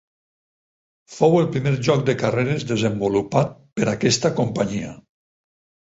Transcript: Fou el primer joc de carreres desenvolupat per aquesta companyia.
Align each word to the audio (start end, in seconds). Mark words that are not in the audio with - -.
Fou 1.17 1.37
el 1.41 1.45
primer 1.57 1.75
joc 1.89 2.03
de 2.09 2.17
carreres 2.23 2.67
desenvolupat 2.73 3.55
per 3.79 3.89
aquesta 3.97 4.37
companyia. 4.43 5.01